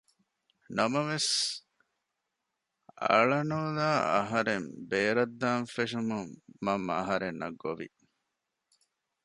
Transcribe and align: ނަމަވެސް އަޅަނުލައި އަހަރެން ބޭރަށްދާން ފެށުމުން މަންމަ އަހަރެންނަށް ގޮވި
ނަމަވެސް 0.77 1.31
އަޅަނުލައި 3.03 4.01
އަހަރެން 4.13 4.67
ބޭރަށްދާން 4.89 5.65
ފެށުމުން 5.73 6.31
މަންމަ 6.65 6.93
އަހަރެންނަށް 6.99 7.57
ގޮވި 7.61 7.87